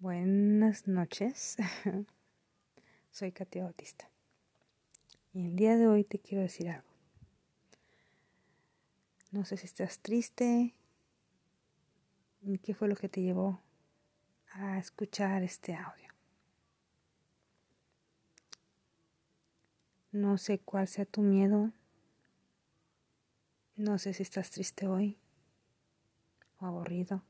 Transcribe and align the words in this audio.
Buenas 0.00 0.86
noches, 0.86 1.56
soy 3.10 3.32
Katia 3.32 3.64
Bautista 3.64 4.08
y 5.32 5.46
el 5.46 5.56
día 5.56 5.76
de 5.76 5.88
hoy 5.88 6.04
te 6.04 6.20
quiero 6.20 6.42
decir 6.42 6.68
algo. 6.68 6.88
No 9.32 9.44
sé 9.44 9.56
si 9.56 9.66
estás 9.66 9.98
triste 9.98 10.76
qué 12.62 12.74
fue 12.74 12.86
lo 12.86 12.94
que 12.94 13.08
te 13.08 13.22
llevó 13.22 13.60
a 14.52 14.78
escuchar 14.78 15.42
este 15.42 15.74
audio. 15.74 16.14
No 20.12 20.38
sé 20.38 20.60
cuál 20.60 20.86
sea 20.86 21.06
tu 21.06 21.22
miedo. 21.22 21.72
No 23.74 23.98
sé 23.98 24.14
si 24.14 24.22
estás 24.22 24.52
triste 24.52 24.86
hoy 24.86 25.18
o 26.60 26.66
aburrido. 26.66 27.24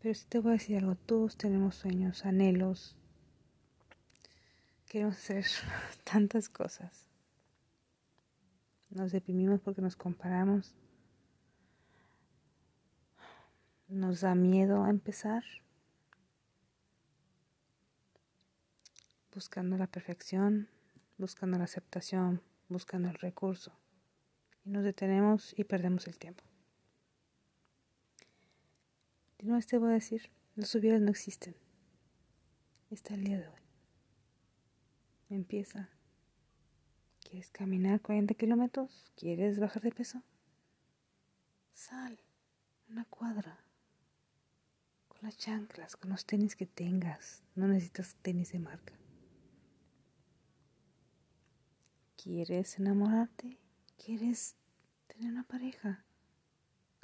Pero 0.00 0.14
si 0.14 0.26
te 0.26 0.38
voy 0.38 0.50
a 0.50 0.52
decir 0.54 0.78
algo, 0.78 0.94
todos 0.94 1.36
tenemos 1.36 1.74
sueños, 1.74 2.24
anhelos, 2.24 2.96
queremos 4.86 5.16
hacer 5.16 5.44
tantas 6.04 6.48
cosas. 6.48 7.06
Nos 8.90 9.12
deprimimos 9.12 9.60
porque 9.60 9.82
nos 9.82 9.96
comparamos. 9.96 10.74
Nos 13.88 14.20
da 14.20 14.34
miedo 14.34 14.84
a 14.84 14.90
empezar. 14.90 15.44
Buscando 19.34 19.76
la 19.76 19.86
perfección, 19.86 20.68
buscando 21.18 21.58
la 21.58 21.64
aceptación, 21.64 22.40
buscando 22.68 23.08
el 23.08 23.16
recurso. 23.16 23.72
Y 24.64 24.70
nos 24.70 24.82
detenemos 24.82 25.54
y 25.58 25.64
perdemos 25.64 26.06
el 26.06 26.16
tiempo. 26.16 26.45
Nuevo 29.46 29.64
te 29.64 29.78
voy 29.78 29.90
a 29.90 29.94
decir, 29.94 30.28
los 30.56 30.74
hubieras 30.74 31.00
no 31.00 31.08
existen. 31.08 31.54
Está 32.90 33.14
el 33.14 33.22
día 33.22 33.38
de 33.38 33.46
hoy. 33.46 33.60
Empieza. 35.30 35.88
¿Quieres 37.20 37.50
caminar 37.50 38.00
40 38.00 38.34
kilómetros? 38.34 39.12
¿Quieres 39.14 39.60
bajar 39.60 39.82
de 39.84 39.92
peso? 39.92 40.20
Sal 41.74 42.18
una 42.88 43.04
cuadra 43.04 43.60
con 45.06 45.18
las 45.22 45.38
chanclas, 45.38 45.94
con 45.94 46.10
los 46.10 46.26
tenis 46.26 46.56
que 46.56 46.66
tengas. 46.66 47.44
No 47.54 47.68
necesitas 47.68 48.16
tenis 48.22 48.50
de 48.50 48.58
marca. 48.58 48.94
¿Quieres 52.20 52.80
enamorarte? 52.80 53.60
¿Quieres 54.04 54.56
tener 55.06 55.30
una 55.30 55.44
pareja? 55.44 56.04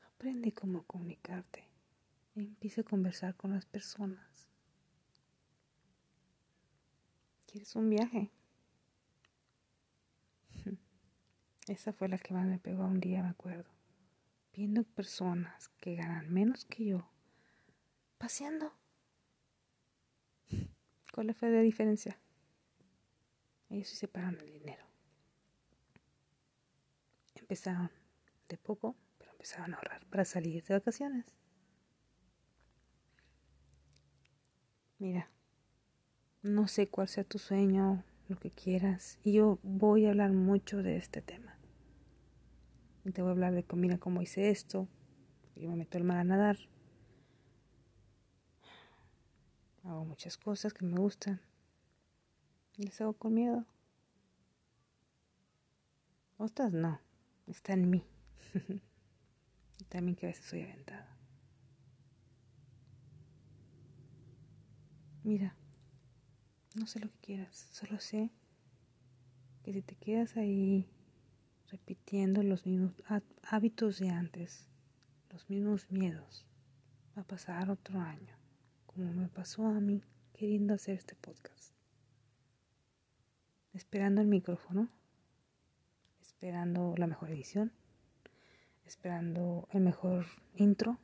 Aprende 0.05 0.53
cómo 0.53 0.83
comunicarte. 0.83 1.72
Empieza 2.35 2.81
a 2.81 2.85
conversar 2.85 3.37
con 3.37 3.53
las 3.53 3.67
personas. 3.67 4.49
¿Quieres 7.47 7.77
un 7.77 7.91
viaje? 7.91 8.31
Esa 11.69 11.93
fue 11.93 12.09
la 12.09 12.17
que 12.17 12.33
más 12.33 12.47
me 12.47 12.59
pegó 12.59 12.87
un 12.87 13.01
día, 13.01 13.23
me 13.23 13.29
acuerdo. 13.29 13.69
Viendo 14.55 14.85
personas 14.85 15.69
que 15.81 15.95
ganan 15.95 16.33
menos 16.33 16.65
que 16.65 16.87
yo, 16.87 17.07
paseando. 18.17 18.73
¿Cuál 21.13 21.35
fue 21.35 21.51
la 21.51 21.61
diferencia? 21.61 22.19
Ellos 23.69 23.89
sí 23.89 23.97
separan 23.97 24.39
el 24.41 24.51
dinero. 24.55 24.87
Empezaron 27.35 27.91
de 28.49 28.57
poco, 28.57 28.97
pero 29.19 29.33
empezaron 29.33 29.75
a 29.75 29.77
ahorrar 29.77 30.07
para 30.07 30.25
salir 30.25 30.65
de 30.65 30.75
vacaciones. 30.75 31.27
Mira, 35.03 35.28
no 36.42 36.69
sé 36.69 36.86
cuál 36.86 37.08
sea 37.08 37.25
tu 37.25 37.41
sueño, 37.41 38.05
lo 38.28 38.36
que 38.36 38.52
quieras, 38.52 39.18
y 39.24 39.33
yo 39.33 39.58
voy 39.64 40.07
a 40.07 40.11
hablar 40.11 40.33
mucho 40.33 40.80
de 40.85 40.96
este 40.96 41.20
tema. 41.20 41.58
Y 43.05 43.11
te 43.11 43.20
voy 43.20 43.30
a 43.30 43.33
hablar 43.33 43.52
de 43.52 43.67
mira 43.74 43.98
cómo 43.98 44.23
hice 44.23 44.51
esto, 44.51 44.86
yo 45.57 45.70
me 45.70 45.74
meto 45.74 45.98
al 45.98 46.05
mar 46.05 46.18
a 46.18 46.23
nadar. 46.23 46.57
Hago 49.83 50.05
muchas 50.05 50.36
cosas 50.36 50.73
que 50.73 50.85
me 50.85 50.96
gustan. 50.96 51.41
Y 52.77 52.85
las 52.85 53.01
hago 53.01 53.14
con 53.14 53.35
miedo. 53.35 53.67
Otras 56.39 56.73
no, 56.73 57.01
está 57.48 57.73
en 57.73 57.91
mí. 57.91 58.07
también 59.89 60.14
que 60.14 60.27
a 60.27 60.29
veces 60.29 60.45
soy 60.45 60.62
aventada. 60.62 61.12
Mira, 65.25 65.55
no 66.75 66.87
sé 66.87 66.99
lo 66.99 67.09
que 67.09 67.19
quieras, 67.19 67.69
solo 67.71 68.01
sé 68.01 68.31
que 69.63 69.73
si 69.73 69.83
te 69.83 69.95
quedas 69.95 70.37
ahí 70.37 70.89
repitiendo 71.69 72.43
los 72.43 72.67
mismos 72.67 72.93
hábitos 73.45 74.01
de 74.01 74.11
antes, 74.11 74.69
los 75.31 75.49
mismos 75.49 75.89
miedos, 75.91 76.45
va 77.17 77.23
a 77.23 77.27
pasar 77.27 77.71
otro 77.71 78.01
año, 78.01 78.37
como 78.87 79.13
me 79.13 79.29
pasó 79.29 79.67
a 79.67 79.81
mí 79.81 80.03
queriendo 80.33 80.75
hacer 80.75 80.97
este 80.97 81.15
podcast. 81.15 81.73
Esperando 83.75 84.21
el 84.21 84.27
micrófono, 84.27 84.89
esperando 86.21 86.95
la 86.97 87.07
mejor 87.07 87.31
edición, 87.31 87.73
esperando 88.85 89.69
el 89.71 89.83
mejor 89.83 90.27
intro. 90.57 90.99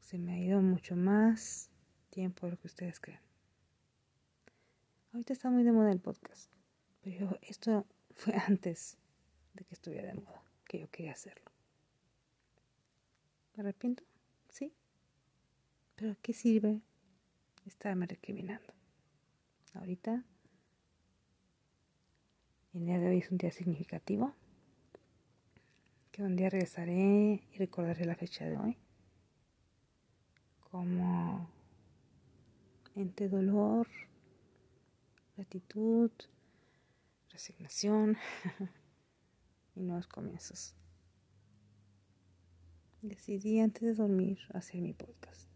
Se 0.00 0.18
me 0.18 0.32
ha 0.32 0.38
ido 0.38 0.62
mucho 0.62 0.94
más 0.94 1.70
tiempo 2.10 2.48
lo 2.48 2.58
que 2.58 2.66
ustedes 2.66 3.00
creen. 3.00 3.20
Ahorita 5.12 5.32
está 5.32 5.50
muy 5.50 5.62
de 5.62 5.72
moda 5.72 5.90
el 5.90 6.00
podcast, 6.00 6.52
pero 7.02 7.38
esto 7.42 7.86
fue 8.14 8.34
antes 8.46 8.98
de 9.54 9.64
que 9.64 9.74
estuviera 9.74 10.08
de 10.08 10.20
moda, 10.20 10.42
que 10.66 10.80
yo 10.80 10.90
quería 10.90 11.12
hacerlo. 11.12 11.50
¿Me 13.54 13.62
arrepiento? 13.62 14.04
Sí. 14.48 14.72
Pero 15.96 16.16
¿qué 16.22 16.32
sirve 16.32 16.80
estarme 17.66 18.06
recriminando? 18.06 18.72
Ahorita, 19.74 20.24
el 22.74 22.84
día 22.84 22.98
de 22.98 23.08
hoy 23.08 23.18
es 23.18 23.30
un 23.30 23.38
día 23.38 23.50
significativo, 23.50 24.34
que 26.12 26.22
un 26.22 26.36
día 26.36 26.50
regresaré 26.50 27.42
y 27.52 27.58
recordaré 27.58 28.04
la 28.04 28.14
fecha 28.14 28.44
de 28.44 28.56
hoy 28.56 28.78
como 30.70 31.48
entre 32.98 33.28
dolor, 33.28 33.86
gratitud, 35.36 36.10
resignación 37.30 38.16
y 39.76 39.80
nuevos 39.80 40.08
comienzos. 40.08 40.74
Decidí 43.02 43.60
antes 43.60 43.82
de 43.82 43.94
dormir 43.94 44.38
hacer 44.52 44.80
mi 44.80 44.92
podcast. 44.92 45.48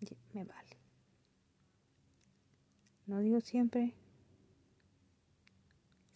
Y 0.00 0.16
me 0.32 0.44
vale. 0.44 0.78
No 3.06 3.20
digo 3.20 3.40
siempre. 3.40 3.94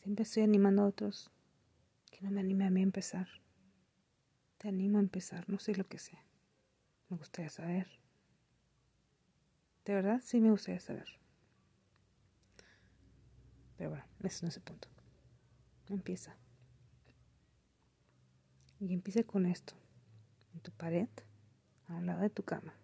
Siempre 0.03 0.23
estoy 0.23 0.45
animando 0.45 0.83
a 0.83 0.87
otros 0.87 1.31
que 2.11 2.23
no 2.23 2.31
me 2.31 2.41
anime 2.41 2.65
a 2.65 2.71
mí 2.71 2.81
a 2.81 2.85
empezar. 2.85 3.29
Te 4.57 4.69
animo 4.69 4.97
a 4.97 5.03
empezar, 5.03 5.47
no 5.51 5.59
sé 5.59 5.75
lo 5.75 5.87
que 5.87 5.99
sea. 5.99 6.25
Me 7.11 7.19
gustaría 7.19 7.51
saber. 7.51 8.06
De 9.87 9.95
verdad, 9.95 10.21
sí 10.21 10.41
me 10.41 10.51
gustaría 10.51 10.81
saber. 10.81 11.07
Pero 13.77 13.91
bueno, 13.91 14.05
ese 14.25 14.45
no 14.45 14.49
es 14.49 14.57
el 14.57 14.63
punto. 14.65 14.89
Empieza. 15.89 16.37
Y 18.81 18.93
empieza 18.93 19.23
con 19.23 19.47
esto. 19.47 19.75
En 20.55 20.61
tu 20.61 20.73
pared, 20.73 21.09
a 21.87 21.95
un 21.95 22.07
lado 22.07 22.23
de 22.23 22.31
tu 22.31 22.43
cama. 22.43 22.75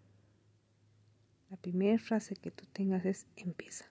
La 1.51 1.57
primera 1.57 1.99
frase 1.99 2.37
que 2.37 2.53
tú 2.53 2.67
tengas 2.67 3.05
es 3.05 3.27
empieza. 3.35 3.87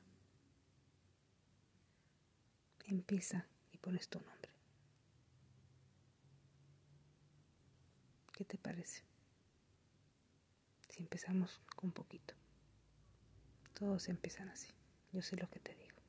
Empieza 2.86 3.46
y 3.74 3.78
pones 3.78 4.08
tu 4.08 4.20
nombre. 4.20 4.50
¿Qué 8.32 8.46
te 8.46 8.58
parece? 8.58 9.04
Si 10.90 11.02
empezamos 11.02 11.62
con 11.76 11.92
poquito. 11.92 12.41
Todos 13.82 14.10
empiezan 14.10 14.48
así. 14.50 14.68
Yo 15.12 15.24
sé 15.24 15.36
lo 15.38 15.50
que 15.50 15.60
te 15.60 15.74
digo. 15.74 16.01